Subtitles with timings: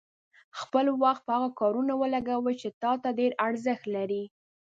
[0.59, 4.23] خپل وخت په هغه کارونو ولګوئ چې تا ته ډېر ارزښت لري.